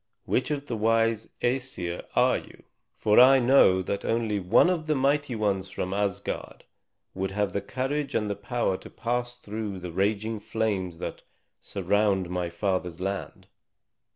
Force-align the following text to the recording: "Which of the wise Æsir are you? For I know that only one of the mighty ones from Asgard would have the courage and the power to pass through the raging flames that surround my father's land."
"Which 0.25 0.49
of 0.49 0.65
the 0.65 0.75
wise 0.75 1.29
Æsir 1.43 2.03
are 2.15 2.35
you? 2.39 2.63
For 2.97 3.19
I 3.19 3.37
know 3.37 3.83
that 3.83 4.03
only 4.03 4.39
one 4.39 4.67
of 4.67 4.87
the 4.87 4.95
mighty 4.95 5.35
ones 5.35 5.69
from 5.69 5.93
Asgard 5.93 6.63
would 7.13 7.29
have 7.29 7.51
the 7.51 7.61
courage 7.61 8.15
and 8.15 8.27
the 8.27 8.35
power 8.35 8.77
to 8.77 8.89
pass 8.89 9.37
through 9.37 9.77
the 9.77 9.91
raging 9.91 10.39
flames 10.39 10.97
that 10.97 11.21
surround 11.59 12.31
my 12.31 12.49
father's 12.49 12.99
land." 12.99 13.45